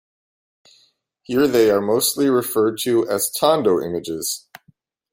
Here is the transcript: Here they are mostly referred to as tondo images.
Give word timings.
Here 1.21 1.45
they 1.45 1.69
are 1.69 1.79
mostly 1.79 2.27
referred 2.27 2.79
to 2.85 3.07
as 3.07 3.29
tondo 3.29 3.79
images. 3.79 4.47